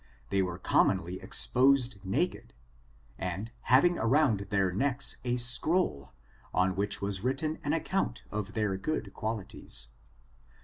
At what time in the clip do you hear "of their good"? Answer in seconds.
8.31-9.13